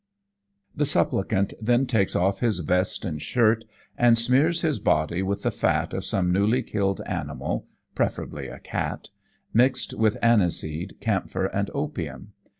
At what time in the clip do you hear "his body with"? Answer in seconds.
4.61-5.43